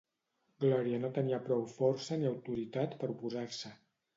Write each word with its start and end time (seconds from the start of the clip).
Glòria 0.63 0.99
no 1.03 1.11
tenia 1.17 1.39
prou 1.49 1.61
força 1.75 2.17
ni 2.23 2.31
autoritat 2.33 2.99
per 3.05 3.13
oposar-se. 3.17 3.77